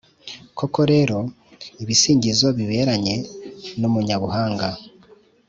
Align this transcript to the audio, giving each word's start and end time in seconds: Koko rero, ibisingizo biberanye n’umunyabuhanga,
Koko 0.57 0.79
rero, 0.91 1.17
ibisingizo 1.83 2.47
biberanye 2.57 3.15
n’umunyabuhanga, 3.79 4.67